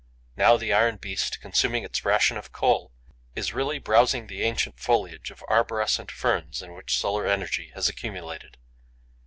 [0.35, 2.91] Now the iron beast, consuming its ration of coal,
[3.35, 8.57] is really browsing the ancient foliage of arborescent ferns in which solar energy has accumulated.